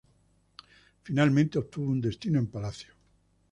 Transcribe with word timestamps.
Finalmente 1.03 1.59
obtuvo 1.59 1.91
un 1.91 2.01
destino 2.01 2.39
en 2.39 2.47
Palacio. 2.47 2.91